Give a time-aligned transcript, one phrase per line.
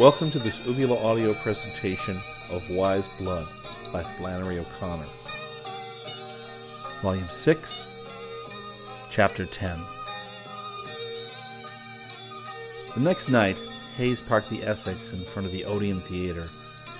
[0.00, 2.18] Welcome to this Uvula audio presentation
[2.50, 3.46] of Wise Blood
[3.92, 5.04] by Flannery O'Connor.
[7.02, 7.86] Volume 6,
[9.10, 9.78] Chapter 10.
[12.94, 13.58] The next night,
[13.98, 16.48] Haze parked the Essex in front of the Odeon Theater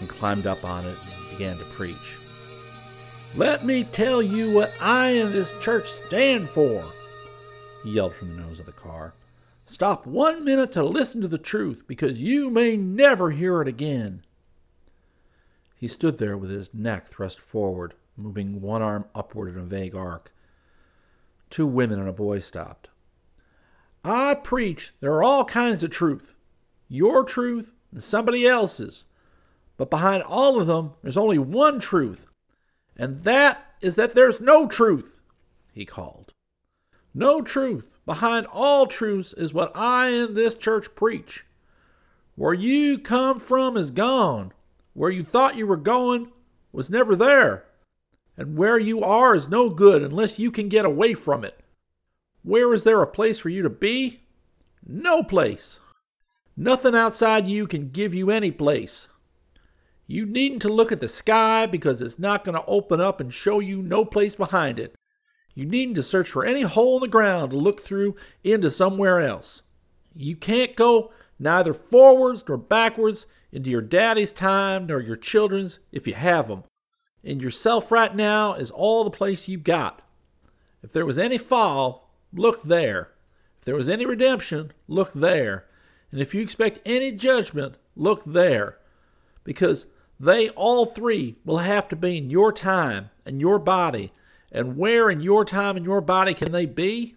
[0.01, 2.19] and climbed up on it and began to preach.
[3.35, 6.85] Let me tell you what I and this church stand for,
[7.83, 9.15] he yelled from the nose of the car.
[9.71, 14.25] Stop one minute to listen to the truth, because you may never hear it again.
[15.77, 19.95] He stood there with his neck thrust forward, moving one arm upward in a vague
[19.95, 20.35] arc.
[21.51, 22.89] Two women and a boy stopped.
[24.05, 26.35] I preach there are all kinds of truth
[26.89, 29.07] your truth and somebody else's.
[29.77, 32.27] But behind all of them, there's only one truth,
[32.97, 35.21] and that is that there's no truth,
[35.73, 36.35] he called.
[37.15, 38.00] No truth.
[38.11, 41.45] Behind all truths is what I and this church preach.
[42.35, 44.51] Where you come from is gone.
[44.95, 46.33] Where you thought you were going
[46.73, 47.67] was never there.
[48.37, 51.61] And where you are is no good unless you can get away from it.
[52.43, 54.23] Where is there a place for you to be?
[54.85, 55.79] No place.
[56.57, 59.07] Nothing outside you can give you any place.
[60.09, 63.33] You needn't to look at the sky because it's not going to open up and
[63.33, 64.97] show you no place behind it.
[65.55, 69.21] You needn't to search for any hole in the ground to look through into somewhere
[69.21, 69.63] else.
[70.15, 76.07] You can't go neither forwards nor backwards into your daddy's time nor your children's if
[76.07, 76.65] you have them.
[77.25, 80.03] And yourself right now is all the place you've got.
[80.83, 83.13] If there was any fall, look there.
[83.59, 85.67] If there was any redemption, look there.
[86.11, 88.79] And if you expect any judgment, look there.
[89.45, 89.87] Because
[90.19, 94.13] they all three will have to be in your time and your body
[94.53, 97.17] and where in your time and your body can they be?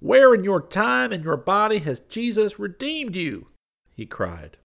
[0.00, 3.48] Where in your time and your body has Jesus redeemed you?
[3.94, 4.58] He cried.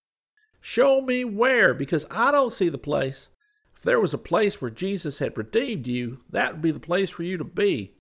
[0.62, 3.30] Show me where, because I don't see the place.
[3.76, 7.10] If there was a place where Jesus had redeemed you, that would be the place
[7.10, 7.96] for you to be.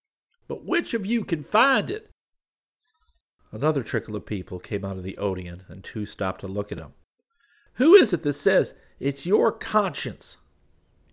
[0.47, 2.11] But which of you can find it?
[3.51, 6.79] Another trickle of people came out of the Odeon, and two stopped to look at
[6.79, 6.93] him.
[7.75, 10.37] Who is it that says it's your conscience?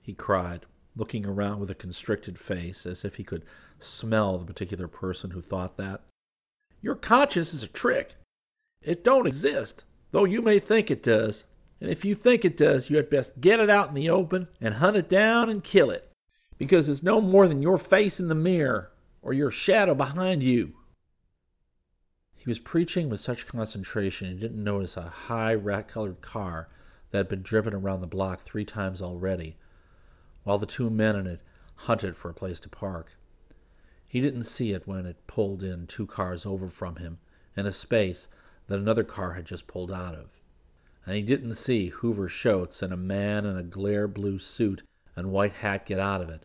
[0.01, 0.66] he cried,
[0.99, 3.45] looking around with a constricted face as if he could
[3.79, 6.01] smell the particular person who thought that.
[6.81, 8.15] Your conscience is a trick.
[8.81, 11.45] It don't exist, though you may think it does.
[11.81, 14.49] And if you think it does, you had best get it out in the open
[14.59, 16.11] and hunt it down and kill it,
[16.57, 20.73] because it's no more than your face in the mirror or your shadow behind you.
[22.35, 26.69] He was preaching with such concentration he didn't notice a high rat colored car
[27.11, 29.57] that had been driven around the block three times already
[30.44, 31.41] while the two men in it
[31.75, 33.16] hunted for a place to park.
[34.07, 37.19] He didn't see it when it pulled in two cars over from him
[37.55, 38.27] in a space
[38.67, 40.39] that another car had just pulled out of.
[41.05, 44.83] And he didn't see Hoover Shoats and a man in a glare blue suit
[45.16, 46.44] and white hat get out of it.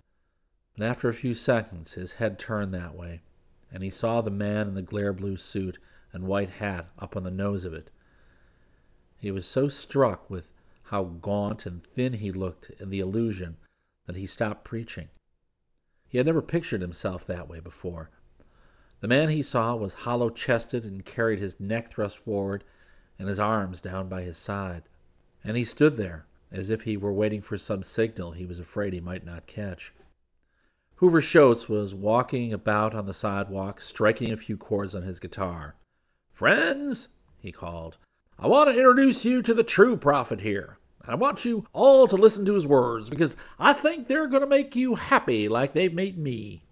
[0.76, 3.22] But after a few seconds, his head turned that way,
[3.72, 5.78] and he saw the man in the glare blue suit
[6.12, 7.90] and white hat up on the nose of it.
[9.18, 10.52] He was so struck with
[10.84, 13.56] how gaunt and thin he looked in the illusion
[14.06, 15.08] that he stopped preaching.
[16.06, 18.10] He had never pictured himself that way before.
[19.00, 22.64] The man he saw was hollow chested and carried his neck thrust forward
[23.18, 24.84] and his arms down by his side.
[25.42, 28.92] And he stood there as if he were waiting for some signal he was afraid
[28.92, 29.92] he might not catch.
[30.96, 35.74] Hoover Shoats was walking about on the sidewalk, striking a few chords on his guitar.
[36.30, 37.08] Friends,
[37.38, 37.98] he called,
[38.38, 40.78] I want to introduce you to the true prophet here.
[41.06, 44.46] I want you all to listen to his words because I think they're going to
[44.46, 46.64] make you happy like they've made me.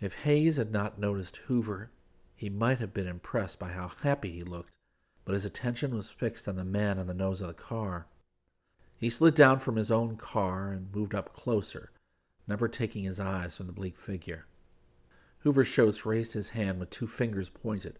[0.00, 1.90] If Haze had not noticed Hoover,
[2.34, 4.70] he might have been impressed by how happy he looked,
[5.24, 8.06] but his attention was fixed on the man on the nose of the car.
[8.98, 11.90] He slid down from his own car and moved up closer,
[12.46, 14.46] never taking his eyes from the bleak figure.
[15.38, 17.98] Hoover Shoats raised his hand with two fingers pointed,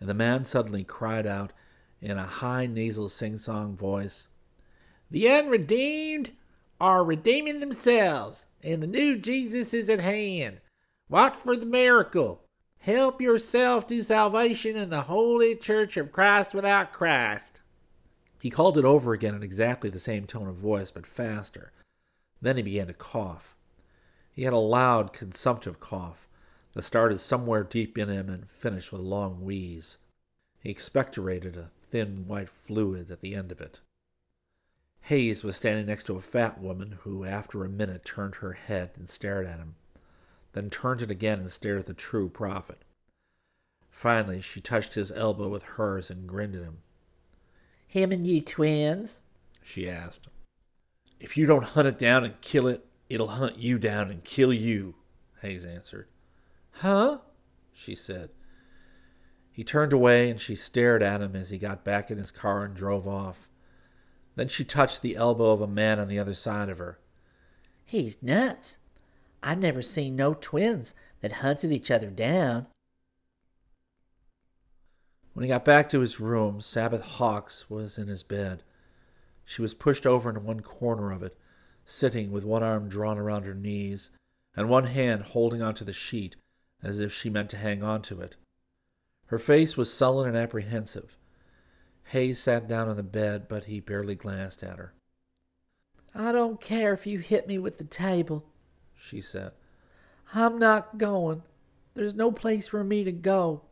[0.00, 1.52] and the man suddenly cried out
[2.00, 4.26] in a high nasal sing-song voice,
[5.10, 6.30] the unredeemed
[6.80, 10.60] are redeeming themselves, and the new Jesus is at hand.
[11.08, 12.44] Watch for the miracle.
[12.78, 17.60] Help yourself to salvation in the holy church of Christ without Christ.
[18.40, 21.72] He called it over again in exactly the same tone of voice, but faster.
[22.40, 23.54] Then he began to cough.
[24.32, 26.26] He had a loud, consumptive cough
[26.72, 29.98] that started somewhere deep in him and finished with a long wheeze.
[30.60, 33.80] He expectorated a thin white fluid at the end of it.
[35.02, 38.90] Haze was standing next to a fat woman who, after a minute, turned her head
[38.96, 39.74] and stared at him,
[40.52, 42.84] then turned it again and stared at the true prophet.
[43.90, 46.78] Finally, she touched his elbow with hers and grinned at him.
[47.86, 49.20] Him and you twins?
[49.62, 50.28] she asked.
[51.18, 54.52] If you don't hunt it down and kill it, it'll hunt you down and kill
[54.52, 54.94] you,
[55.42, 56.08] Haze answered.
[56.70, 57.18] Huh?
[57.72, 58.30] she said.
[59.50, 62.64] He turned away and she stared at him as he got back in his car
[62.64, 63.49] and drove off.
[64.40, 66.98] Then she touched the elbow of a man on the other side of her.
[67.84, 68.78] He's nuts.
[69.42, 72.66] I've never seen no twins that hunted each other down.
[75.34, 78.62] When he got back to his room, Sabbath Hawks was in his bed.
[79.44, 81.36] She was pushed over into one corner of it,
[81.84, 84.10] sitting with one arm drawn around her knees
[84.56, 86.36] and one hand holding onto the sheet
[86.82, 88.36] as if she meant to hang on to it.
[89.26, 91.18] Her face was sullen and apprehensive.
[92.10, 94.92] Haze sat down on the bed, but he barely glanced at her.
[96.12, 98.44] I don't care if you hit me with the table,
[98.96, 99.52] she said.
[100.34, 101.44] I'm not going.
[101.94, 103.62] There's no place for me to go.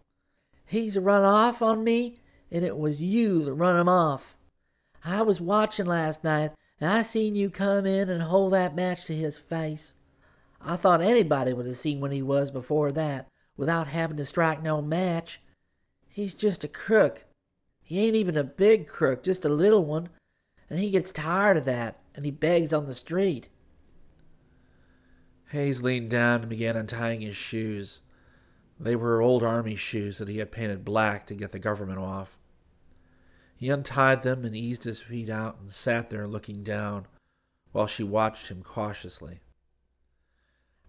[0.64, 4.36] He's run off on me, and it was you that run him off.
[5.04, 9.06] I was watching last night, and I seen you come in and hold that match
[9.06, 9.94] to his face.
[10.60, 13.26] I thought anybody would have seen what he was before that,
[13.56, 15.40] without having to strike no match.
[16.08, 17.24] He's just a crook.
[17.88, 20.10] He ain't even a big crook, just a little one,
[20.68, 23.48] and he gets tired of that, and he begs on the street.
[25.52, 28.02] Haze leaned down and began untying his shoes.
[28.78, 32.36] They were old army shoes that he had painted black to get the government off.
[33.56, 37.06] He untied them and eased his feet out and sat there looking down
[37.72, 39.40] while she watched him cautiously.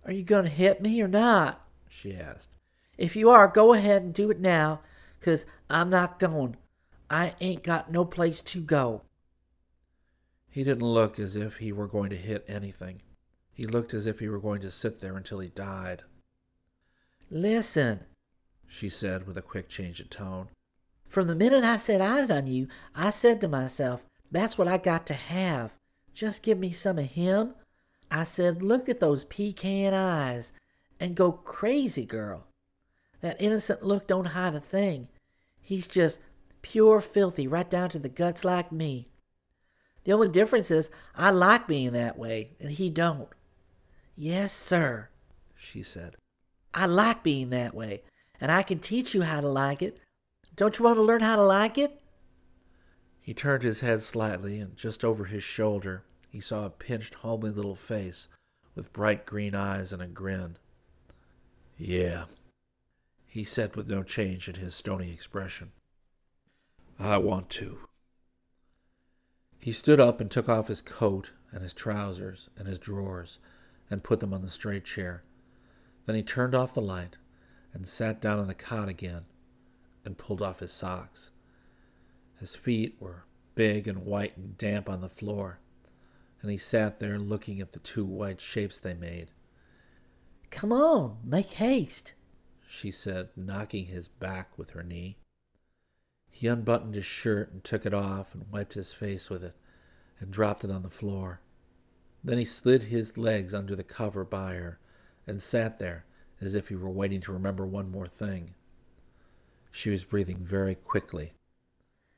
[0.03, 1.65] Are you going to hit me or not?
[1.87, 2.49] she asked.
[2.97, 4.81] If you are, go ahead and do it now,
[5.21, 6.57] 'cause I'm not going.
[7.09, 9.01] I ain't got no place to go.
[10.50, 13.01] He didn't look as if he were going to hit anything.
[13.53, 16.03] He looked as if he were going to sit there until he died.
[17.29, 18.01] Listen,
[18.67, 20.50] she said with a quick change of tone.
[21.07, 24.77] From the minute I set eyes on you, I said to myself, that's what I
[24.77, 25.73] got to have.
[26.13, 27.56] Just give me some of him.
[28.11, 30.53] I said, look at those pecan eyes
[31.00, 32.45] and go crazy, girl.
[33.21, 35.09] That innocent look don't hide a thing.
[35.61, 36.19] He's just
[36.61, 39.07] pure filthy right down to the guts like me.
[40.03, 43.29] The only difference is I like being that way and he don't.
[44.15, 45.09] Yes, sir,
[45.56, 46.15] she said.
[46.73, 48.03] I like being that way,
[48.39, 50.00] and I can teach you how to like it.
[50.56, 52.01] Don't you want to learn how to like it?
[53.21, 57.49] He turned his head slightly, and just over his shoulder he saw a pinched, homely
[57.49, 58.28] little face
[58.75, 60.57] with bright green eyes and a grin.
[61.78, 62.25] Yeah,
[63.25, 65.71] he said with no change in his stony expression.
[67.01, 67.79] I want to.
[69.61, 73.39] He stood up and took off his coat and his trousers and his drawers
[73.89, 75.23] and put them on the straight chair.
[76.06, 77.15] Then he turned off the light
[77.73, 79.23] and sat down on the cot again
[80.03, 81.31] and pulled off his socks.
[82.37, 83.23] His feet were
[83.56, 85.59] big and white and damp on the floor,
[86.41, 89.31] and he sat there looking at the two white shapes they made.
[90.49, 92.13] Come on, make haste,
[92.68, 95.19] she said, knocking his back with her knee.
[96.31, 99.56] He unbuttoned his shirt and took it off and wiped his face with it
[100.19, 101.42] and dropped it on the floor.
[102.24, 104.80] Then he slid his legs under the cover by her
[105.26, 106.06] and sat there
[106.42, 108.54] as if he were waiting to remember one more thing.
[109.71, 111.33] She was breathing very quickly.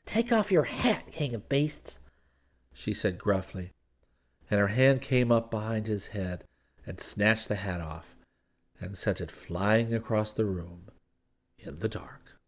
[0.06, 2.00] Take off your hat, king of beasts,
[2.74, 3.72] she said gruffly,
[4.50, 6.44] and her hand came up behind his head
[6.86, 8.15] and snatched the hat off
[8.80, 10.89] and sent it flying across the room
[11.60, 12.39] in the dark.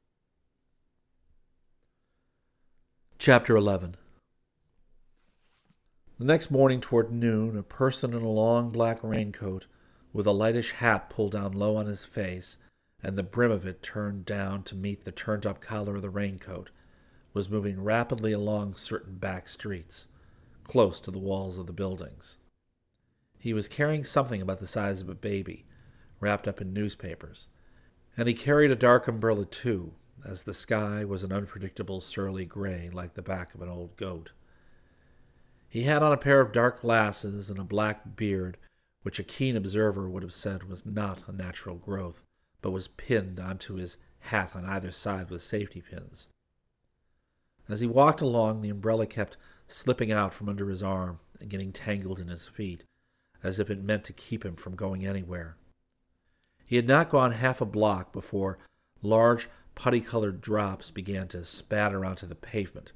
[3.26, 3.96] Chapter 11
[6.20, 9.66] The next morning toward noon, a person in a long black raincoat
[10.12, 12.58] with a lightish hat pulled down low on his face
[13.02, 16.10] and the brim of it turned down to meet the turned up collar of the
[16.10, 16.70] raincoat,
[17.34, 20.10] was moving rapidly along certain back streets,
[20.66, 22.40] close to the walls of the buildings.
[23.40, 25.64] He was carrying something about the size of a baby,
[26.20, 27.48] wrapped up in newspapers,
[28.18, 29.94] and he carried a dark umbrella too,
[30.26, 34.32] as the sky was an unpredictable surly gray like the back of an old goat.
[35.70, 38.58] He had on a pair of dark glasses and a black beard
[39.04, 42.24] which a keen observer would have said was not a natural growth,
[42.62, 46.28] but was pinned onto his hat on either side with safety pins.
[47.68, 51.72] As he walked along, the umbrella kept slipping out from under his arm and getting
[51.72, 52.84] tangled in his feet,
[53.42, 55.58] as if it meant to keep him from going anywhere.
[56.66, 58.58] He had not gone half a block before
[59.02, 62.92] large putty colored drops began to spatter onto the pavement,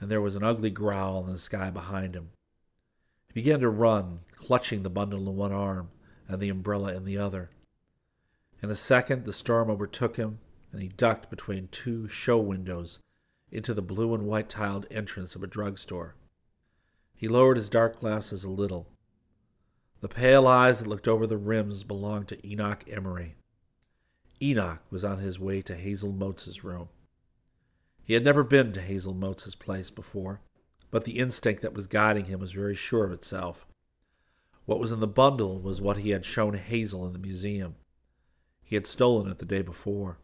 [0.00, 2.30] and there was an ugly growl in the sky behind him.
[3.28, 5.90] He began to run, clutching the bundle in one arm
[6.28, 7.50] and the umbrella in the other.
[8.62, 10.38] In a second, the storm overtook him,
[10.70, 12.98] and he ducked between two show windows
[13.50, 16.14] into the blue and white tiled entrance of a drugstore.
[17.14, 18.88] He lowered his dark glasses a little.
[20.00, 23.36] The pale eyes that looked over the rims belonged to Enoch Emery.
[24.42, 26.88] Enoch was on his way to Hazel Motes's room.
[28.02, 30.40] He had never been to Hazel Motes's place before,
[30.90, 33.66] but the instinct that was guiding him was very sure of itself.
[34.64, 37.76] What was in the bundle was what he had shown Hazel in the museum.
[38.62, 40.18] He had stolen it the day before.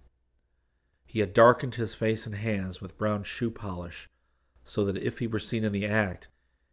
[1.06, 4.08] He had darkened his face and hands with brown shoe polish
[4.64, 6.28] so that if he were seen in the act,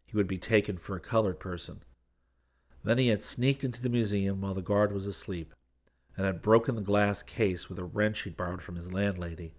[0.06, 1.82] he would be taken for a colored person.
[2.84, 5.54] Then he had sneaked into the museum while the guard was asleep
[6.18, 9.54] and had broken the glass case with a wrench he'd borrowed from his landlady.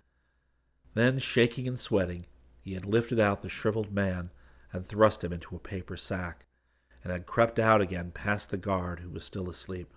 [0.94, 2.26] Then, shaking and sweating,
[2.60, 4.30] he had lifted out the shriveled man
[4.72, 6.46] and thrust him into a paper sack,
[7.02, 9.92] and had crept out again past the guard who was still asleep.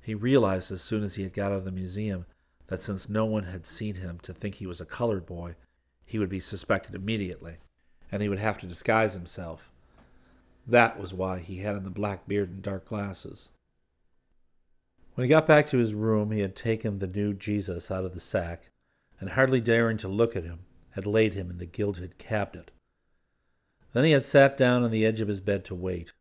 [0.00, 2.26] He realized as soon as he had got out of the museum
[2.68, 5.56] that since no one had seen him to think he was a colored boy,
[6.06, 7.56] he would be suspected immediately,
[8.10, 9.70] and he would have to disguise himself.
[10.66, 13.50] That was why he had on the black beard and dark glasses.
[15.14, 18.14] When he got back to his room, he had taken the new Jesus out of
[18.14, 18.70] the sack,
[19.20, 22.72] and hardly daring to look at him, had laid him in the gilded cabinet.
[23.92, 26.12] Then he had sat down on the edge of his bed to wait.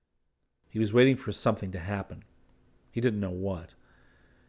[0.70, 2.24] He was waiting for something to happen.
[2.92, 3.74] He didn't know what.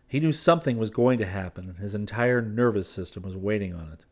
[0.07, 3.91] He knew something was going to happen, and his entire nervous system was waiting on
[3.91, 4.05] it.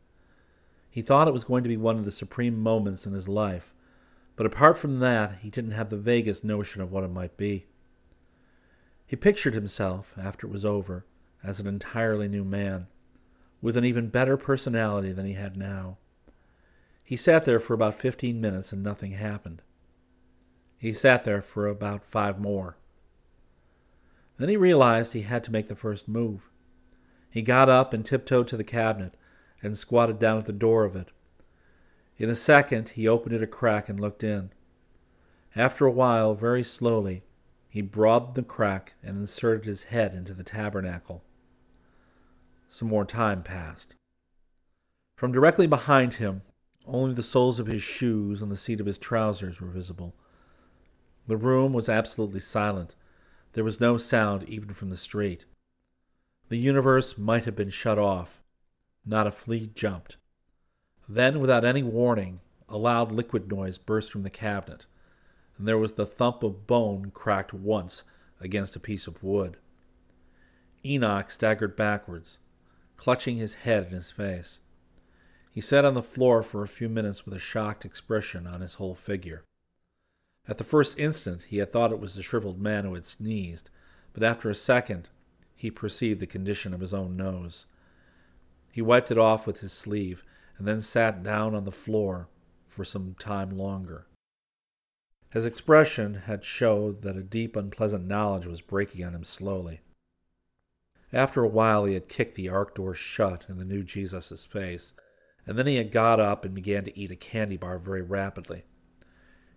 [0.90, 3.74] He thought it was going to be one of the supreme moments in his life,
[4.36, 7.66] but apart from that, he didn't have the vaguest notion of what it might be.
[9.12, 11.04] He pictured himself, after it was over,
[11.44, 12.86] as an entirely new man,
[13.60, 15.98] with an even better personality than he had now.
[17.04, 19.60] He sat there for about fifteen minutes and nothing happened.
[20.78, 22.78] He sat there for about five more.
[24.38, 26.48] Then he realized he had to make the first move.
[27.28, 29.14] He got up and tiptoed to the cabinet
[29.62, 31.10] and squatted down at the door of it.
[32.16, 34.52] In a second, he opened it a crack and looked in.
[35.54, 37.24] After a while, very slowly,
[37.72, 41.24] he broadened the crack and inserted his head into the tabernacle.
[42.68, 43.96] Some more time passed.
[45.16, 46.42] From directly behind him,
[46.84, 50.14] only the soles of his shoes and the seat of his trousers were visible.
[51.26, 52.94] The room was absolutely silent,
[53.54, 55.46] there was no sound even from the street.
[56.50, 58.42] The universe might have been shut off.
[59.06, 60.18] Not a flea jumped.
[61.08, 64.84] Then, without any warning, a loud liquid noise burst from the cabinet,
[65.56, 68.04] and there was the thump of bone cracked once
[68.40, 69.56] against a piece of wood.
[70.84, 72.38] Enoch staggered backwards,
[72.96, 74.60] clutching his head in his face.
[75.50, 78.74] He sat on the floor for a few minutes with a shocked expression on his
[78.74, 79.44] whole figure.
[80.48, 83.70] At the first instant, he had thought it was the shriveled man who had sneezed,
[84.12, 85.08] but after a second,
[85.54, 87.66] he perceived the condition of his own nose.
[88.72, 90.24] He wiped it off with his sleeve
[90.58, 92.28] and then sat down on the floor
[92.66, 94.06] for some time longer.
[95.32, 99.80] His expression had showed that a deep, unpleasant knowledge was breaking on him slowly.
[101.10, 104.92] After a while, he had kicked the ark door shut in the new Jesus' face,
[105.46, 108.64] and then he had got up and began to eat a candy bar very rapidly.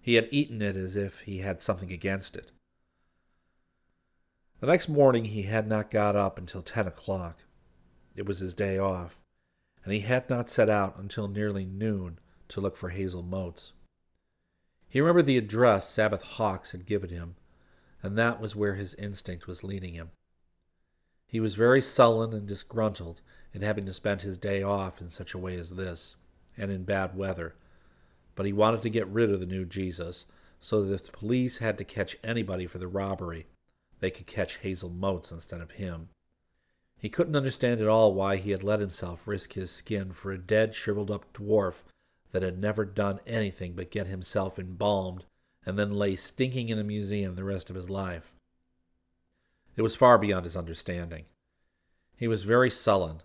[0.02, 2.52] He had eaten it as if he had something against it.
[4.62, 7.44] The next morning he had not got up until ten o'clock.
[8.16, 9.20] It was his day off,
[9.84, 13.74] and he had not set out until nearly noon to look for Hazel Motes.
[14.96, 17.36] He remembered the address Sabbath Hawks had given him,
[18.02, 20.12] and that was where his instinct was leading him.
[21.28, 23.20] He was very sullen and disgruntled
[23.54, 26.16] in having to spend his day off in such a way as this,
[26.56, 27.56] and in bad weather,
[28.36, 30.28] but he wanted to get rid of the new Jesus
[30.62, 33.48] so that if the police had to catch anybody for the robbery,
[34.00, 36.08] they could catch Hazel Motes instead of him.
[36.98, 40.38] He couldn't understand at all why he had let himself risk his skin for a
[40.38, 41.84] dead, shriveled up dwarf
[42.32, 45.26] that had never done anything but get himself embalmed
[45.66, 48.34] and then lay stinking in a museum the rest of his life.
[49.76, 51.26] It was far beyond his understanding.
[52.18, 53.22] He was very sullen.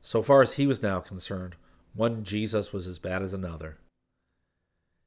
[0.00, 1.56] So far as he was now concerned,
[1.94, 3.78] one Jesus was as bad as another.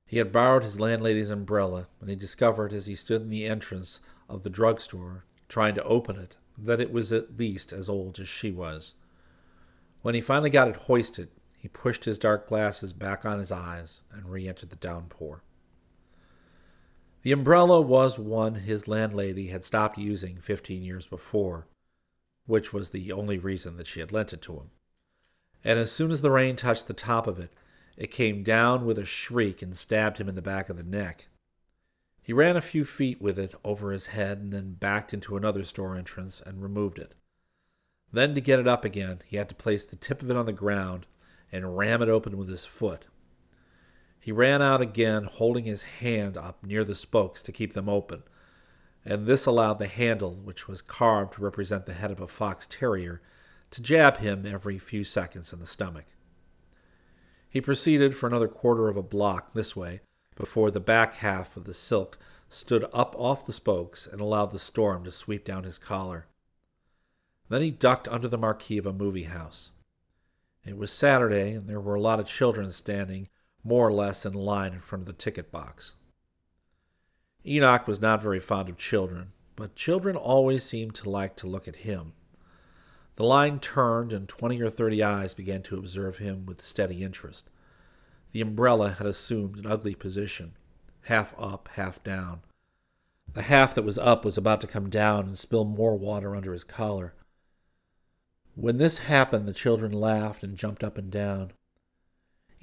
[0.06, 4.02] He had borrowed his landlady's umbrella, and he discovered as he stood in the entrance
[4.30, 8.28] of the drugstore, trying to open it, that it was at least as old as
[8.28, 8.94] she was.
[10.02, 11.30] When he finally got it hoisted,
[11.66, 15.42] he pushed his dark glasses back on his eyes and re entered the downpour.
[17.24, 21.66] The umbrella was one his landlady had stopped using fifteen years before,
[22.46, 24.70] which was the only reason that she had lent it to him.
[25.64, 27.52] And as soon as the rain touched the top of it,
[27.98, 31.30] it came down with a shriek and stabbed him in the back of the neck.
[32.22, 35.64] He ran a few feet with it over his head and then backed into another
[35.64, 37.16] store entrance and removed it.
[38.14, 40.46] Then, to get it up again, he had to place the tip of it on
[40.46, 41.08] the ground
[41.56, 43.06] and ram it open with his foot.
[44.20, 48.24] He ran out again, holding his hand up near the spokes to keep them open,
[49.06, 52.68] and this allowed the handle, which was carved to represent the head of a fox
[52.68, 53.22] terrier,
[53.72, 56.06] to jab him every few seconds in the stomach.
[57.50, 60.02] He proceeded for another quarter of a block this way
[60.36, 62.18] before the back half of the silk
[62.50, 66.28] stood up off the spokes and allowed the storm to sweep down his collar.
[67.50, 69.72] Then he ducked under the marquee of a movie house.
[70.66, 73.28] It was Saturday, and there were a lot of children standing
[73.64, 75.96] more or less in line in front of the ticket box.
[77.46, 81.68] Enoch was not very fond of children, but children always seemed to like to look
[81.68, 82.14] at him.
[83.18, 87.50] The line turned, and twenty or thirty eyes began to observe him with steady interest.
[88.32, 90.58] The umbrella had assumed an ugly position,
[91.04, 92.42] half up, half down.
[93.34, 96.52] The half that was up was about to come down and spill more water under
[96.52, 97.14] his collar.
[98.56, 101.52] When this happened, the children laughed and jumped up and down.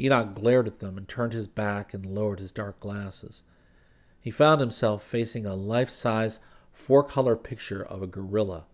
[0.00, 3.44] Enoch glared at them and turned his back and lowered his dark glasses.
[4.20, 6.40] He found himself facing a life size,
[6.72, 8.64] four color picture of a gorilla.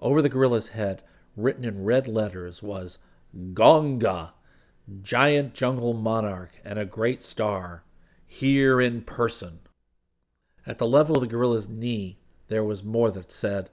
[0.00, 1.02] Over the gorilla's head,
[1.36, 2.98] written in red letters, was
[3.52, 4.32] Gonga,
[5.02, 7.84] giant jungle monarch and a great star,
[8.26, 9.60] here in person.
[10.66, 12.18] At the level of the gorilla's knee,
[12.48, 13.68] there was more that said,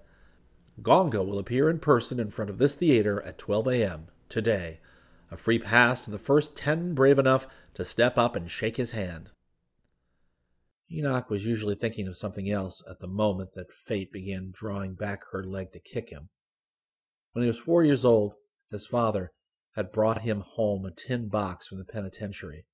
[0.81, 4.07] Gonga will appear in person in front of this theater at 12 a.m.
[4.29, 4.79] today.
[5.31, 8.91] A free pass to the first 10 brave enough to step up and shake his
[8.91, 9.31] hand.
[10.91, 15.21] Enoch was usually thinking of something else at the moment that fate began drawing back
[15.31, 16.29] her leg to kick him.
[17.33, 18.33] When he was four years old,
[18.71, 19.31] his father
[19.75, 22.65] had brought him home a tin box from the penitentiary.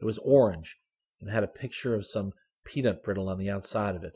[0.00, 0.78] It was orange
[1.20, 2.32] and had a picture of some
[2.64, 4.14] peanut brittle on the outside of it,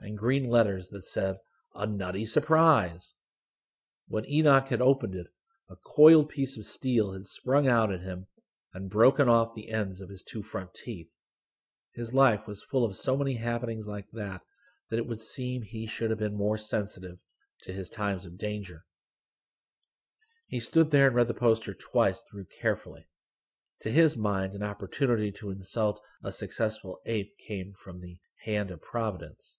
[0.00, 1.36] and green letters that said,
[1.74, 3.14] a nutty surprise.
[4.06, 5.28] When Enoch had opened it,
[5.68, 8.26] a coiled piece of steel had sprung out at him
[8.72, 11.14] and broken off the ends of his two front teeth.
[11.92, 14.42] His life was full of so many happenings like that
[14.88, 17.18] that it would seem he should have been more sensitive
[17.62, 18.84] to his times of danger.
[20.46, 23.08] He stood there and read the poster twice through carefully.
[23.80, 28.80] To his mind, an opportunity to insult a successful ape came from the hand of
[28.80, 29.58] Providence.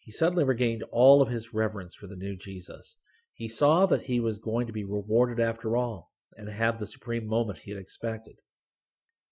[0.00, 2.96] He suddenly regained all of his reverence for the new Jesus.
[3.32, 7.26] He saw that he was going to be rewarded after all and have the supreme
[7.26, 8.40] moment he had expected.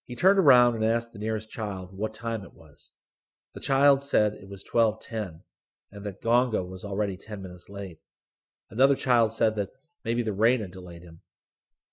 [0.04, 2.92] He turned around and asked the nearest child what time it was.
[3.54, 5.40] The child said it was 12:10
[5.90, 7.98] and that Gonga was already 10 minutes late.
[8.70, 9.70] Another child said that
[10.04, 11.22] maybe the rain had delayed him.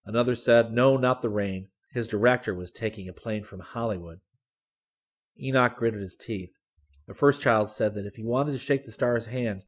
[0.05, 1.69] Another said, no, not the rain.
[1.91, 4.19] His director was taking a plane from Hollywood.
[5.39, 6.57] Enoch gritted his teeth.
[7.07, 9.65] The first child said that if he wanted to shake the star's hand,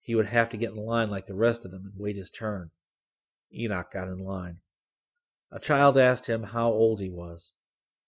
[0.00, 2.30] he would have to get in line like the rest of them and wait his
[2.30, 2.70] turn.
[3.52, 4.60] Enoch got in line.
[5.50, 7.52] A child asked him how old he was,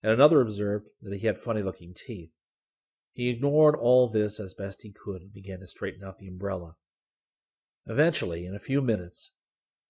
[0.03, 2.33] and another observed that he had funny looking teeth.
[3.13, 6.77] He ignored all this as best he could and began to straighten out the umbrella.
[7.87, 9.31] Eventually, in a few minutes,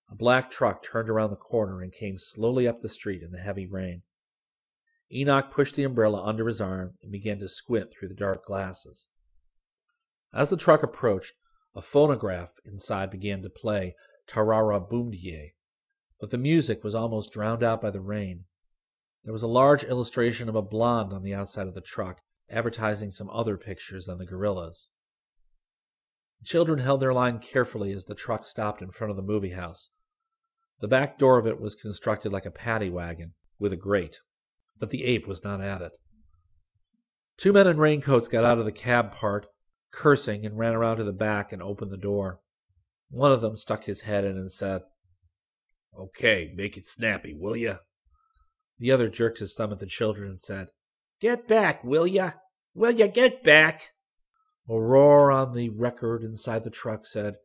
[0.09, 3.41] a black truck turned around the corner and came slowly up the street in the
[3.41, 4.03] heavy rain.
[5.13, 9.09] Enoch pushed the umbrella under his arm and began to squint through the dark glasses.
[10.33, 11.33] As the truck approached,
[11.75, 13.95] a phonograph inside began to play
[14.27, 15.51] Tarara Boomdier,
[16.21, 18.45] but the music was almost drowned out by the rain.
[19.25, 23.11] There was a large illustration of a blonde on the outside of the truck, advertising
[23.11, 24.91] some other pictures on the gorillas.
[26.41, 29.51] The children held their line carefully as the truck stopped in front of the movie
[29.51, 29.91] house.
[30.81, 34.19] The back door of it was constructed like a paddy wagon, with a grate,
[34.79, 35.93] but the ape was not at it.
[37.39, 39.47] Two men in raincoats got out of the cab part,
[39.93, 42.41] cursing, and ran around to the back and opened the door.
[43.11, 44.83] One of them stuck his head in and said,
[45.99, 47.77] Okay, make it snappy, will ya?
[48.79, 50.69] The other jerked his thumb at the children and said,
[51.21, 52.33] Get back, will ya?
[52.75, 53.93] Will ya get back?
[54.69, 57.37] A roar on the record inside the truck said,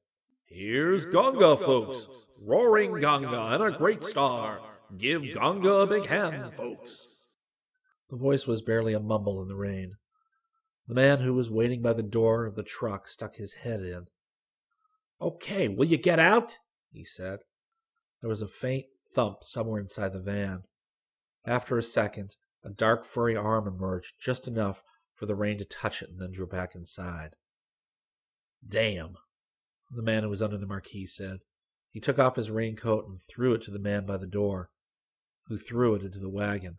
[0.45, 2.27] Here's Gonga, folks.
[2.41, 4.59] Roaring Gonga and a great star.
[4.97, 7.20] Give Gonga a big hand, folks.
[8.11, 9.95] The voice was barely a mumble in the rain.
[10.85, 14.07] The man who was waiting by the door of the truck stuck his head in.
[15.21, 16.57] Okay, will you get out?
[16.91, 17.39] he said.
[18.19, 20.63] There was a faint thump somewhere inside the van.
[21.45, 24.83] After a second, a dark furry arm emerged just enough
[25.15, 27.37] for the rain to touch it and then drew back inside.
[28.67, 29.15] Damn,
[29.89, 31.39] the man who was under the marquee said.
[31.89, 34.69] He took off his raincoat and threw it to the man by the door,
[35.47, 36.77] who threw it into the wagon.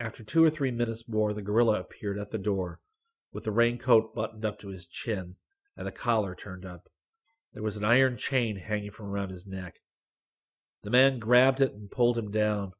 [0.00, 2.80] After two or three minutes more, the gorilla appeared at the door,
[3.32, 5.36] with the raincoat buttoned up to his chin
[5.76, 6.88] and the collar turned up.
[7.52, 9.80] There was an iron chain hanging from around his neck.
[10.82, 12.72] The man grabbed it and pulled him down,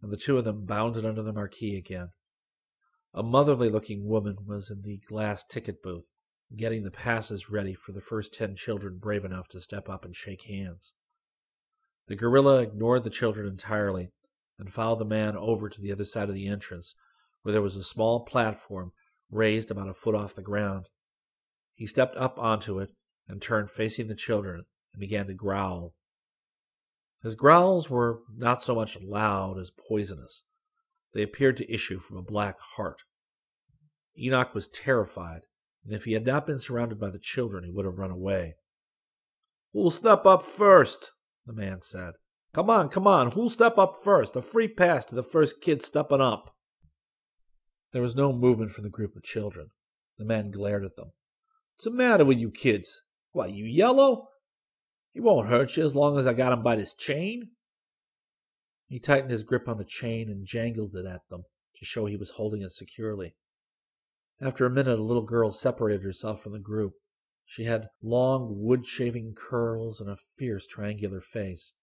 [0.00, 2.10] and the two of them bounded under the marquee again.
[3.12, 6.08] A motherly looking woman was in the glass ticket booth,
[6.56, 10.14] getting the passes ready for the first ten children brave enough to step up and
[10.14, 10.94] shake hands.
[12.06, 14.12] The gorilla ignored the children entirely
[14.60, 16.94] and followed the man over to the other side of the entrance,
[17.42, 18.92] where there was a small platform
[19.30, 20.86] raised about a foot off the ground.
[21.74, 22.90] He stepped up onto it
[23.26, 25.94] and turned facing the children and began to growl.
[27.22, 30.44] His growls were not so much loud as poisonous.
[31.14, 33.02] They appeared to issue from a black heart.
[34.18, 35.42] Enoch was terrified,
[35.84, 38.56] and if he had not been surrounded by the children, he would have run away.
[39.72, 41.12] Who'll step up first?
[41.46, 42.14] the man said.
[42.52, 44.34] Come on, come on, who'll step up first?
[44.34, 46.56] A free pass to the first kid stepping up.
[47.92, 49.70] There was no movement from the group of children.
[50.18, 51.12] The man glared at them.
[51.76, 53.02] What's the matter with you kids?
[53.32, 54.28] What, you yellow?
[55.12, 57.50] He won't hurt you as long as I got him by this chain.
[58.88, 61.44] He tightened his grip on the chain and jangled it at them
[61.76, 63.34] to show he was holding it securely.
[64.40, 66.94] After a minute, a little girl separated herself from the group.
[67.44, 71.74] She had long, wood shaving curls and a fierce, triangular face.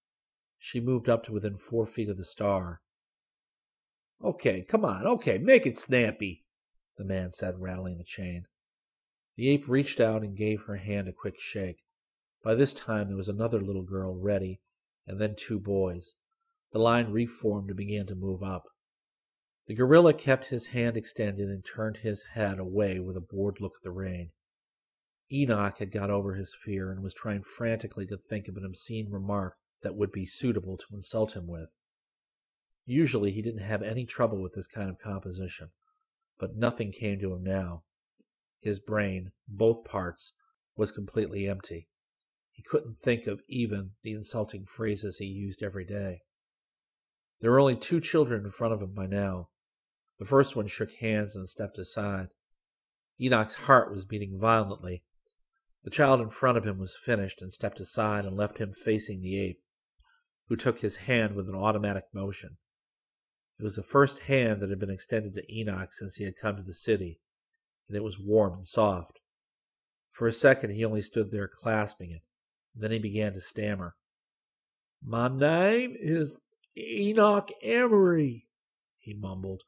[0.59, 2.81] She moved up to within four feet of the star.
[4.23, 6.45] Okay, come on, okay, make it snappy,
[6.97, 8.47] the man said, rattling the chain.
[9.35, 11.83] The ape reached out and gave her hand a quick shake.
[12.43, 14.59] By this time, there was another little girl ready,
[15.05, 16.15] and then two boys.
[16.71, 18.63] The line reformed and began to move up.
[19.67, 23.75] The gorilla kept his hand extended and turned his head away with a bored look
[23.75, 24.31] at the rain.
[25.31, 29.11] Enoch had got over his fear and was trying frantically to think of an obscene
[29.11, 31.77] remark that would be suitable to insult him with.
[32.85, 35.69] Usually he didn't have any trouble with this kind of composition,
[36.39, 37.83] but nothing came to him now.
[38.61, 40.33] His brain, both parts,
[40.75, 41.89] was completely empty.
[42.51, 46.21] He couldn't think of even the insulting phrases he used every day.
[47.39, 49.49] There were only two children in front of him by now.
[50.17, 52.29] The first one shook hands and stepped aside.
[53.19, 55.03] Enoch's heart was beating violently.
[55.83, 59.21] The child in front of him was finished and stepped aside and left him facing
[59.21, 59.59] the ape,
[60.47, 62.57] who took his hand with an automatic motion.
[63.59, 66.55] It was the first hand that had been extended to Enoch since he had come
[66.57, 67.19] to the city,
[67.87, 69.19] and it was warm and soft.
[70.11, 72.21] For a second he only stood there clasping it,
[72.75, 73.95] then he began to stammer.
[75.03, 76.39] My name is
[76.77, 78.47] Enoch Emery,
[78.99, 79.63] he mumbled.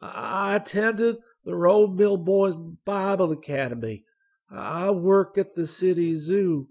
[0.00, 4.04] I attended the Rodemill Boys Bible Academy.
[4.50, 6.68] I work at the city zoo.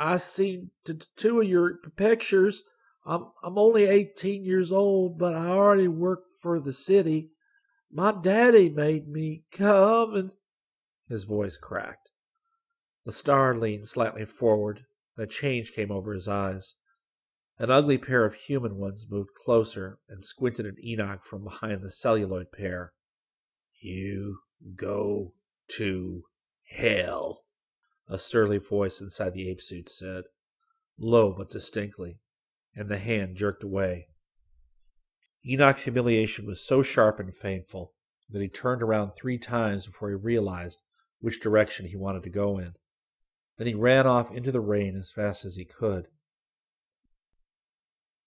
[0.00, 2.62] I seen t- two of your pictures.
[3.04, 7.32] I'm I'm only 18 years old, but I already work for the city.
[7.92, 10.32] My daddy made me come and
[11.06, 12.10] his voice cracked.
[13.04, 14.86] The star leaned slightly forward,
[15.16, 16.76] and a change came over his eyes.
[17.58, 21.90] An ugly pair of human ones moved closer and squinted at Enoch from behind the
[21.90, 22.94] celluloid pair.
[23.82, 24.38] You
[24.76, 25.34] go
[25.76, 26.24] to
[26.70, 27.44] hell,
[28.10, 30.24] a surly voice inside the ape suit said,
[30.98, 32.18] low but distinctly,
[32.74, 34.08] and the hand jerked away.
[35.46, 37.94] Enoch's humiliation was so sharp and painful
[38.28, 40.82] that he turned around three times before he realized
[41.20, 42.74] which direction he wanted to go in.
[43.56, 46.08] Then he ran off into the rain as fast as he could.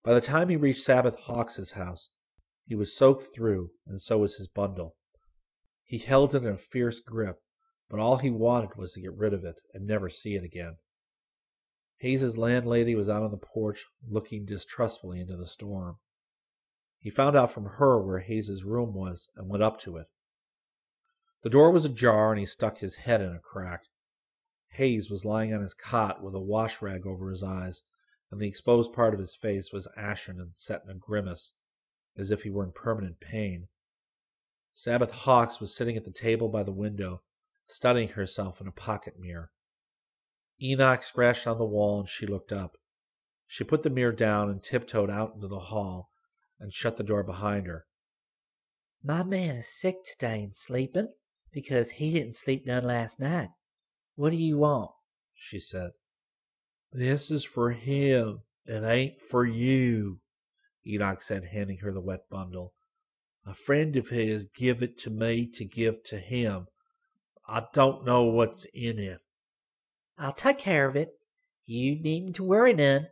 [0.03, 2.09] By the time he reached Sabbath Hawks's house,
[2.65, 4.95] he was soaked through, and so was his bundle.
[5.83, 7.42] He held it in a fierce grip,
[7.93, 10.77] but all he wanted was to get rid of it and never see it again.
[11.97, 15.99] Haze's landlady was out on the porch looking distrustfully into the storm.
[16.97, 20.07] He found out from her where Haze's room was and went up to it.
[21.43, 23.83] The door was ajar and he stuck his head in a crack.
[24.69, 27.83] Haze was lying on his cot with a wash rag over his eyes
[28.31, 31.53] and the exposed part of his face was ashen and set in a grimace,
[32.17, 33.67] as if he were in permanent pain.
[34.73, 37.21] Sabbath Hawks was sitting at the table by the window,
[37.65, 39.51] studying herself in a pocket mirror.
[40.61, 42.77] Enoch scratched on the wall and she looked up.
[43.47, 46.09] She put the mirror down and tiptoed out into the hall
[46.59, 47.85] and shut the door behind her.
[49.03, 51.09] My man is sick today and sleeping
[51.51, 53.49] because he didn't sleep none last night.
[54.15, 54.91] What do you want?
[55.33, 55.91] she said.
[56.91, 58.43] This is for him.
[58.65, 60.19] It ain't for you,
[60.87, 62.73] Enoch said, handing her the wet bundle.
[63.45, 66.67] A friend of his give it to me to give to him.
[67.47, 69.19] I don't know what's in it.
[70.17, 71.09] I'll take care of it.
[71.65, 73.07] You needn't to worry none,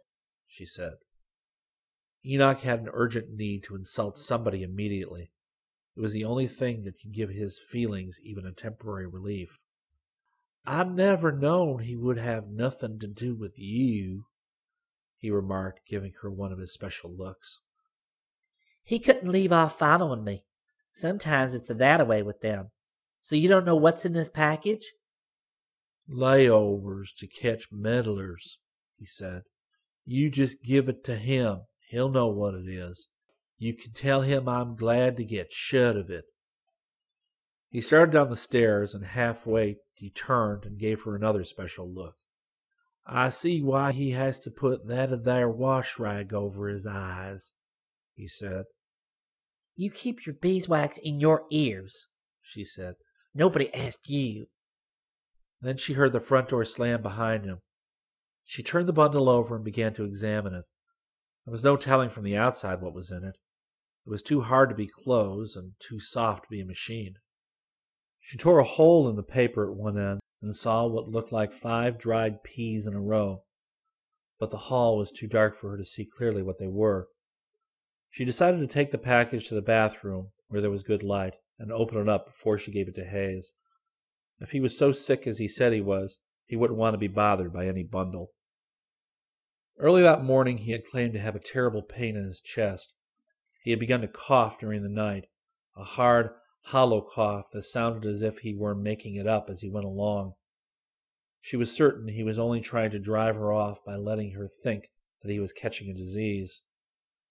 [0.47, 0.93] she said.
[2.25, 5.31] Enoch had an urgent need to insult somebody immediately.
[5.95, 9.59] It was the only thing that could give his feelings even a temporary relief.
[10.65, 14.25] I never known he would have nothing to do with you.
[15.17, 17.61] he remarked, giving her one of his special looks.
[18.83, 20.45] He couldn't leave off following me.
[20.93, 22.71] Sometimes it's that way with them.
[23.21, 24.93] So you don't know what's in this package?
[26.09, 28.59] Layovers to catch meddlers,
[28.97, 29.43] he said.
[30.05, 31.61] You just give it to him.
[31.89, 33.07] He'll know what it is.
[33.57, 36.25] You can tell him I'm glad to get shut of it.
[37.69, 42.15] He started down the stairs, and halfway he turned and gave her another special look.
[43.05, 47.53] I see why he has to put that of there wash rag over his eyes,
[48.13, 48.65] he said.
[49.75, 52.07] You keep your beeswax in your ears,
[52.41, 52.95] she said.
[53.33, 54.47] Nobody asked you.
[55.61, 57.59] Then she heard the front door slam behind him.
[58.43, 60.65] She turned the bundle over and began to examine it.
[61.45, 63.37] There was no telling from the outside what was in it.
[64.05, 67.15] It was too hard to be clothes and too soft to be a machine.
[68.19, 71.53] She tore a hole in the paper at one end and saw what looked like
[71.53, 73.43] five dried peas in a row,
[74.39, 77.07] but the hall was too dark for her to see clearly what they were.
[78.09, 81.71] She decided to take the package to the bathroom, where there was good light, and
[81.71, 83.53] open it up before she gave it to Haze.
[84.39, 87.07] If he was so sick as he said he was, he wouldn't want to be
[87.07, 88.31] bothered by any bundle.
[89.77, 92.95] Early that morning, he had claimed to have a terrible pain in his chest.
[93.63, 95.27] He had begun to cough during the night,
[95.77, 96.31] a hard,
[96.65, 100.33] hollow cough that sounded as if he were making it up as he went along.
[101.41, 104.89] She was certain he was only trying to drive her off by letting her think
[105.21, 106.63] that he was catching a disease.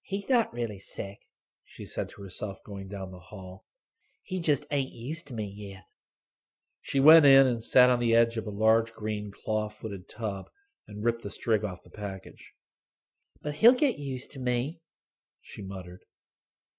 [0.02, 1.18] He's not really sick,
[1.64, 3.64] she said to herself going down the hall.
[4.30, 5.86] He just ain't used to me yet.
[6.80, 10.50] She went in and sat on the edge of a large green claw footed tub
[10.86, 12.52] and ripped the string off the package.
[13.42, 14.82] But he'll get used to me,
[15.40, 16.04] she muttered.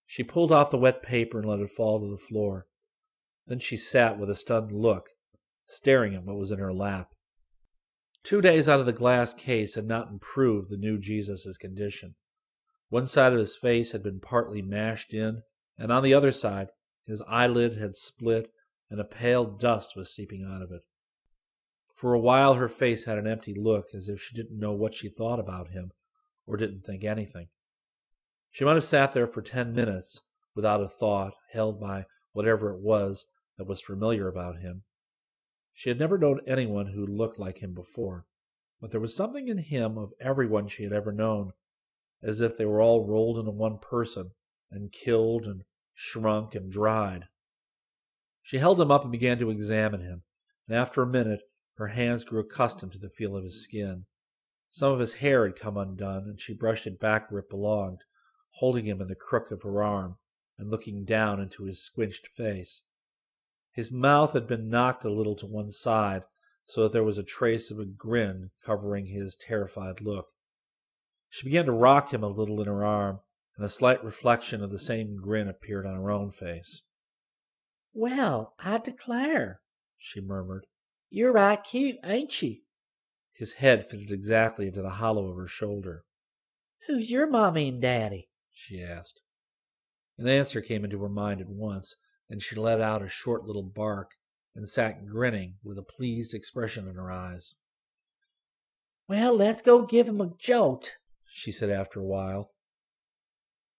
[0.05, 2.67] She pulled off the wet paper and let it fall to the floor.
[3.45, 5.09] Then she sat with a stunned look,
[5.65, 7.09] staring at what was in her lap.
[8.23, 12.15] Two days out of the glass case had not improved the new Jesus's condition.
[12.87, 15.41] One side of his face had been partly mashed in,
[15.77, 16.69] and on the other side
[17.05, 18.51] his eyelid had split
[18.89, 20.81] and a pale dust was seeping out of it.
[21.95, 24.93] For a while her face had an empty look, as if she didn't know what
[24.93, 25.91] she thought about him,
[26.45, 27.47] or didn't think anything.
[28.49, 30.21] She might have sat there for ten minutes
[30.53, 34.83] without a thought, held by whatever it was that was familiar about him.
[35.73, 38.25] She had never known anyone who looked like him before,
[38.81, 41.53] but there was something in him of everyone she had ever known,
[42.21, 44.31] as if they were all rolled into one person
[44.69, 45.63] and killed and
[46.01, 47.27] shrunk and dried.
[48.41, 50.23] She held him up and began to examine him,
[50.67, 51.43] and after a minute
[51.75, 54.07] her hands grew accustomed to the feel of his skin.
[54.71, 58.01] Some of his hair had come undone, and she brushed it back where it belonged,
[58.53, 60.17] holding him in the crook of her arm
[60.57, 62.83] and looking down into his squinched face.
[63.71, 66.25] His mouth had been knocked a little to one side
[66.65, 70.29] so that there was a trace of a grin covering his terrified look.
[71.29, 73.19] She began to rock him a little in her arm,
[73.57, 76.83] and a slight reflection of the same grin appeared on her own face.
[77.93, 79.61] Well, I declare,
[79.97, 80.65] she murmured.
[81.09, 82.61] You're right cute, ain't you?
[83.33, 86.05] His head fitted exactly into the hollow of her shoulder.
[86.87, 88.29] Who's your mommy and daddy?
[88.51, 89.21] she asked.
[90.17, 91.95] An answer came into her mind at once,
[92.29, 94.11] and she let out a short little bark
[94.55, 97.55] and sat grinning with a pleased expression in her eyes.
[99.07, 102.49] Well, let's go give him a jolt, she said after a while.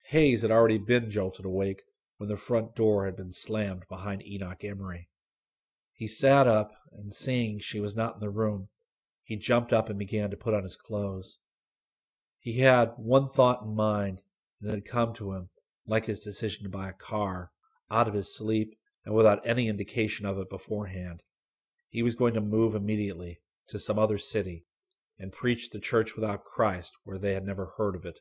[0.06, 1.82] Haze had already been jolted awake
[2.16, 5.08] when the front door had been slammed behind Enoch Emery.
[5.92, 8.68] He sat up, and seeing she was not in the room,
[9.22, 11.38] he jumped up and began to put on his clothes.
[12.38, 14.20] He had one thought in mind,
[14.60, 15.50] and it had come to him,
[15.86, 17.52] like his decision to buy a car,
[17.90, 21.22] out of his sleep and without any indication of it beforehand.
[21.88, 24.64] He was going to move immediately to some other city
[25.18, 28.20] and preach the church without Christ where they had never heard of it.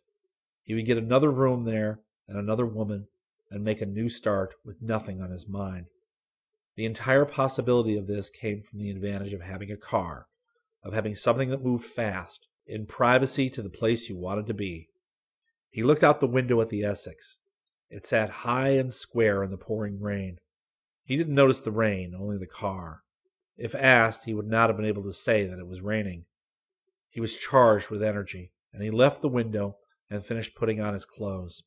[0.63, 3.07] He would get another room there and another woman
[3.49, 5.87] and make a new start with nothing on his mind.
[6.75, 10.27] The entire possibility of this came from the advantage of having a car,
[10.83, 14.87] of having something that moved fast, in privacy to the place you wanted to be.
[15.69, 17.39] He looked out the window at the Essex.
[17.89, 20.37] It sat high and square in the pouring rain.
[21.03, 23.01] He didn't notice the rain, only the car.
[23.57, 26.25] If asked, he would not have been able to say that it was raining.
[27.09, 29.75] He was charged with energy, and he left the window
[30.11, 31.63] and finished putting on his clothes.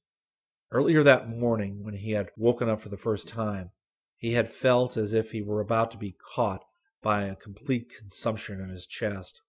[0.71, 3.71] Earlier that morning, when he had woken up for the first time,
[4.17, 6.65] he had felt as if he were about to be caught
[7.03, 9.43] by a complete consumption in his chest.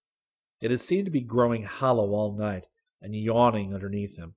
[0.60, 2.66] It had seemed to be growing hollow all night
[3.00, 4.34] and yawning underneath him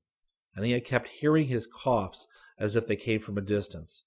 [0.55, 4.03] and he had kept hearing his coughs as if they came from a distance.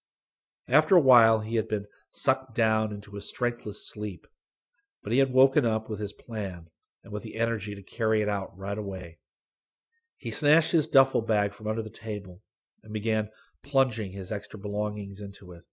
[0.69, 4.27] After a while, he had been sucked down into a strengthless sleep,
[5.03, 6.67] but he had woken up with his plan
[7.03, 9.19] and with the energy to carry it out right away.
[10.22, 12.42] He snatched his duffel bag from under the table
[12.85, 13.30] and began
[13.64, 15.64] plunging his extra belongings into it.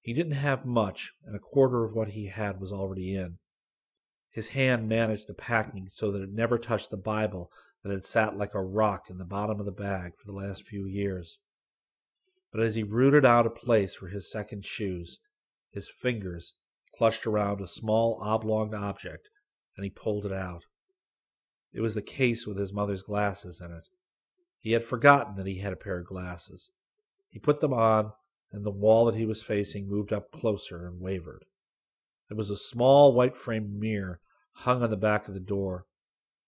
[0.00, 3.36] He didn't have much, and a quarter of what he had was already in.
[4.30, 8.38] His hand managed the packing so that it never touched the Bible that had sat
[8.38, 11.38] like a rock in the bottom of the bag for the last few years.
[12.50, 15.18] But as he rooted out a place for his second shoes,
[15.70, 16.54] his fingers
[16.96, 19.28] clutched around a small oblong object
[19.76, 20.64] and he pulled it out.
[21.72, 23.88] It was the case with his mother's glasses in it.
[24.58, 26.70] He had forgotten that he had a pair of glasses.
[27.28, 28.12] He put them on,
[28.50, 31.44] and the wall that he was facing moved up closer and wavered.
[32.28, 34.20] There was a small white framed mirror
[34.52, 35.86] hung on the back of the door.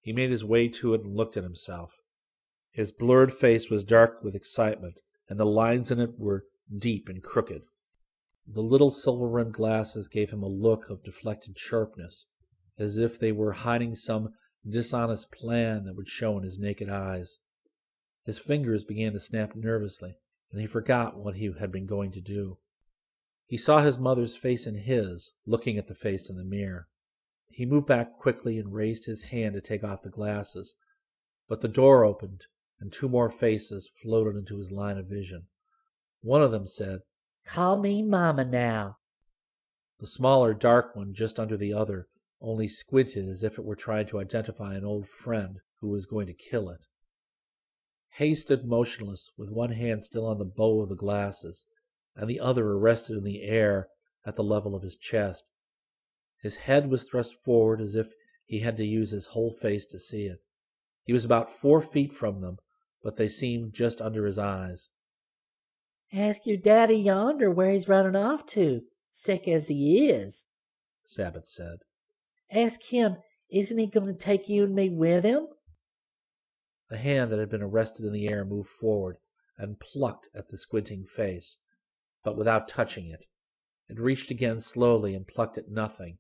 [0.00, 2.00] He made his way to it and looked at himself.
[2.70, 7.22] His blurred face was dark with excitement, and the lines in it were deep and
[7.22, 7.62] crooked.
[8.46, 12.24] The little silver rimmed glasses gave him a look of deflected sharpness,
[12.78, 14.32] as if they were hiding some
[14.70, 17.40] dishonest plan that would show in his naked eyes.
[18.24, 20.16] His fingers began to snap nervously,
[20.50, 22.58] and he forgot what he had been going to do.
[23.46, 26.88] He saw his mother's face in his, looking at the face in the mirror.
[27.50, 30.76] He moved back quickly and raised his hand to take off the glasses,
[31.48, 32.46] but the door opened
[32.78, 35.46] and two more faces floated into his line of vision.
[36.20, 37.00] One of them said,
[37.44, 38.98] Call me Mama now.
[39.98, 42.08] The smaller, dark one just under the other
[42.40, 46.26] only squinted as if it were trying to identify an old friend who was going
[46.26, 46.86] to kill it.
[48.12, 51.66] Haze stood motionless, with one hand still on the bow of the glasses,
[52.16, 53.88] and the other arrested in the air
[54.24, 55.50] at the level of his chest.
[56.40, 58.12] His head was thrust forward as if
[58.44, 60.38] he had to use his whole face to see it.
[61.04, 62.58] He was about four feet from them,
[63.02, 64.90] but they seemed just under his eyes.
[66.12, 70.46] Ask your daddy yonder where he's running off to, sick as he is,
[71.04, 71.80] Sabbath said.
[72.50, 73.16] Ask him,
[73.50, 75.48] isn't he going to take you and me with him?
[76.88, 79.18] The hand that had been arrested in the air moved forward
[79.58, 81.58] and plucked at the squinting face,
[82.22, 83.26] but without touching it.
[83.88, 86.18] It reached again slowly and plucked at nothing,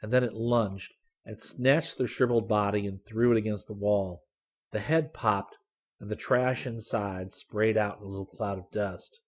[0.00, 0.92] and then it lunged
[1.24, 4.24] and snatched the shriveled body and threw it against the wall.
[4.70, 5.56] The head popped
[6.00, 9.20] and the trash inside sprayed out in a little cloud of dust.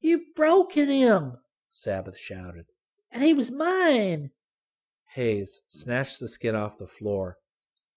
[0.00, 1.38] You've broken him,
[1.70, 2.66] Sabbath shouted.
[3.10, 4.30] And he was mine.
[5.14, 7.38] Haze snatched the skin off the floor.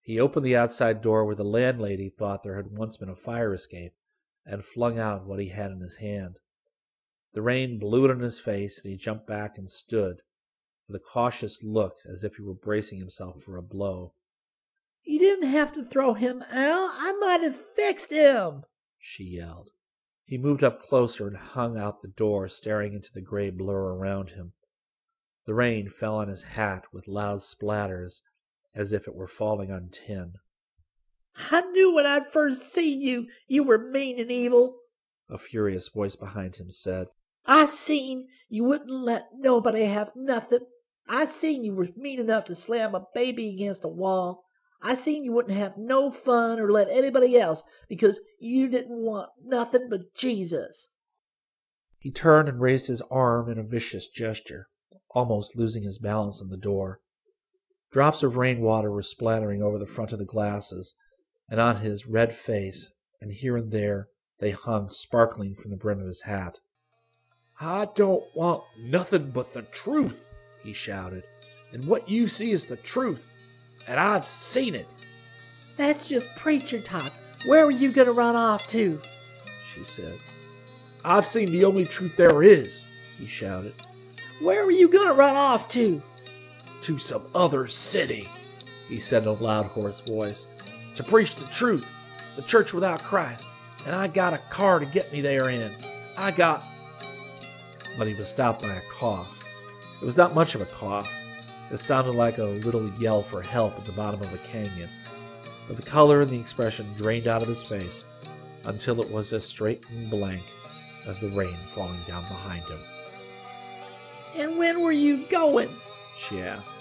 [0.01, 3.53] He opened the outside door where the landlady thought there had once been a fire
[3.53, 3.93] escape
[4.45, 6.39] and flung out what he had in his hand.
[7.33, 10.21] The rain blew it in his face and he jumped back and stood
[10.87, 14.13] with a cautious look as if he were bracing himself for a blow.
[15.03, 16.91] You didn't have to throw him out.
[16.99, 18.63] I might have fixed him,
[18.97, 19.71] she yelled.
[20.23, 24.31] He moved up closer and hung out the door, staring into the gray blur around
[24.31, 24.53] him.
[25.47, 28.21] The rain fell on his hat with loud splatters,
[28.75, 30.33] as if it were falling on tin.
[31.51, 34.81] I knew when I'd first seen you, you were mean and evil,
[35.29, 37.07] a furious voice behind him said.
[37.45, 40.65] I seen you wouldn't let nobody have nothing.
[41.07, 44.43] I seen you were mean enough to slam a baby against a wall.
[44.81, 49.29] I seen you wouldn't have no fun or let anybody else because you didn't want
[49.41, 50.89] nothing but Jesus.
[51.97, 54.67] He turned and raised his arm in a vicious gesture,
[55.11, 56.99] almost losing his balance on the door.
[57.91, 60.95] Drops of rainwater were splattering over the front of the glasses
[61.49, 65.99] and on his red face, and here and there they hung sparkling from the brim
[65.99, 66.59] of his hat.
[67.59, 70.29] I don't want nothing but the truth,
[70.61, 71.23] he shouted.
[71.71, 73.27] And what you see is the truth
[73.87, 74.87] and I've seen it.
[75.77, 77.11] That's just preacher talk.
[77.45, 78.99] Where are you going to run off to?
[79.63, 80.19] She said.
[81.05, 82.87] I've seen the only truth there is,
[83.17, 83.73] he shouted.
[84.39, 86.01] Where are you going to run off to?
[86.83, 88.27] To some other city,
[88.87, 90.47] he said in a loud, hoarse voice,
[90.93, 91.91] to preach the truth,
[92.35, 93.47] the church without Christ,
[93.87, 95.71] and I got a car to get me there in.
[96.17, 96.63] I got.
[97.97, 99.43] But he was stopped by a cough.
[99.99, 101.11] It was not much of a cough.
[101.71, 104.89] It sounded like a little yell for help at the bottom of a canyon,
[105.67, 108.05] but the color and the expression drained out of his face
[108.65, 110.43] until it was as straight and blank
[111.07, 112.79] as the rain falling down behind him.
[114.35, 115.69] And when were you going?
[116.17, 116.75] she asked.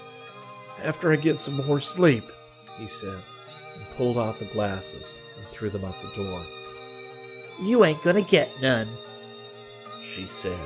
[0.83, 2.25] After I get some more sleep,
[2.77, 3.19] he said,
[3.75, 6.41] and pulled off the glasses and threw them out the door.
[7.61, 8.87] You ain't gonna get none,
[10.03, 10.57] she said.